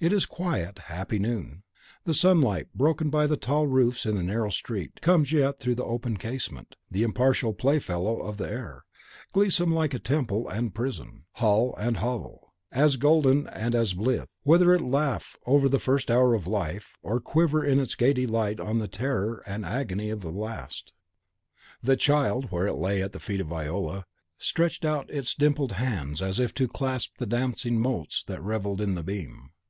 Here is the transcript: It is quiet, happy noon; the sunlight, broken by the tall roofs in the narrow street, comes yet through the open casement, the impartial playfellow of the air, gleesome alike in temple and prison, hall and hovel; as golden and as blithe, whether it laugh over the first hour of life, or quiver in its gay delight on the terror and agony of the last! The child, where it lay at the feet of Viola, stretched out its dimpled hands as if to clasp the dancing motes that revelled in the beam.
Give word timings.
It 0.00 0.12
is 0.12 0.26
quiet, 0.26 0.78
happy 0.90 1.18
noon; 1.18 1.62
the 2.04 2.14
sunlight, 2.14 2.68
broken 2.74 3.08
by 3.08 3.26
the 3.26 3.36
tall 3.36 3.66
roofs 3.66 4.04
in 4.04 4.14
the 4.16 4.22
narrow 4.22 4.50
street, 4.50 5.00
comes 5.00 5.32
yet 5.32 5.58
through 5.58 5.74
the 5.74 5.84
open 5.84 6.18
casement, 6.18 6.76
the 6.90 7.02
impartial 7.02 7.52
playfellow 7.54 8.20
of 8.20 8.36
the 8.38 8.48
air, 8.48 8.84
gleesome 9.32 9.72
alike 9.72 9.94
in 9.94 10.00
temple 10.00 10.48
and 10.50 10.74
prison, 10.74 11.24
hall 11.32 11.74
and 11.78 11.98
hovel; 11.98 12.52
as 12.72 12.96
golden 12.96 13.46
and 13.48 13.74
as 13.74 13.94
blithe, 13.94 14.28
whether 14.44 14.74
it 14.74 14.82
laugh 14.82 15.38
over 15.46 15.66
the 15.68 15.78
first 15.78 16.10
hour 16.10 16.34
of 16.34 16.46
life, 16.46 16.96
or 17.02 17.20
quiver 17.20 17.64
in 17.64 17.78
its 17.78 17.94
gay 17.94 18.12
delight 18.14 18.60
on 18.60 18.78
the 18.78 18.88
terror 18.88 19.42
and 19.46 19.64
agony 19.64 20.08
of 20.10 20.20
the 20.20 20.32
last! 20.32 20.92
The 21.82 21.96
child, 21.96 22.50
where 22.50 22.66
it 22.66 22.76
lay 22.76 23.02
at 23.02 23.12
the 23.12 23.20
feet 23.20 23.40
of 23.40 23.48
Viola, 23.48 24.04
stretched 24.38 24.84
out 24.86 25.10
its 25.10 25.34
dimpled 25.34 25.72
hands 25.72 26.20
as 26.22 26.38
if 26.40 26.52
to 26.54 26.68
clasp 26.68 27.16
the 27.18 27.26
dancing 27.26 27.80
motes 27.80 28.22
that 28.24 28.42
revelled 28.42 28.80
in 28.82 28.94
the 28.94 29.02
beam. 29.04 29.50